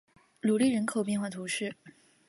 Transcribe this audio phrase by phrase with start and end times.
[0.39, 1.75] 吕利人口变化图示